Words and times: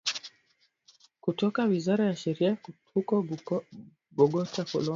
kutoka 1.21 1.63
Wizara 1.63 2.05
ya 2.05 2.15
Sheria 2.15 2.57
huko 2.93 3.25
Bogota 4.11 4.63
Colombia 4.63 4.89